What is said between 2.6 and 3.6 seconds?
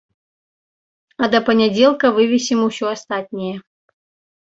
усё астатняе.